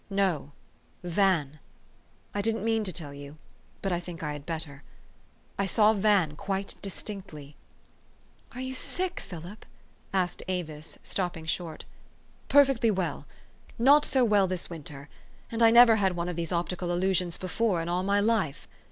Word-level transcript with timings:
"No 0.09 0.51
Van. 1.03 1.59
I 2.33 2.41
didn't 2.41 2.63
mean 2.65 2.83
to 2.85 2.91
tell 2.91 3.13
you; 3.13 3.37
but 3.83 3.91
I 3.91 3.99
think 3.99 4.23
I 4.23 4.33
had 4.33 4.47
better. 4.47 4.81
I 5.59 5.67
saw 5.67 5.93
Van 5.93 6.35
quite 6.35 6.73
distinctly." 6.81 7.55
"Are 8.55 8.61
you 8.61 8.73
sick, 8.73 9.19
Philip?" 9.19 9.63
asked 10.11 10.41
Avis, 10.47 10.97
stopping 11.03 11.45
short. 11.45 11.85
THE 12.47 12.51
STORY 12.53 12.61
OF 12.63 12.69
AVIS. 12.71 12.83
413" 12.95 12.95
Perfectly 12.97 12.97
well. 13.85 13.91
Not 13.91 14.03
so 14.05 14.25
well 14.25 14.47
this 14.47 14.71
winter, 14.71 15.07
and 15.51 15.61
I 15.61 15.69
never 15.69 15.97
had 15.97 16.15
one 16.15 16.29
of 16.29 16.35
these 16.35 16.51
optical 16.51 16.89
illusions 16.91 17.37
before 17.37 17.79
in 17.79 17.87
all 17.87 18.01
my 18.01 18.19
life. 18.19 18.67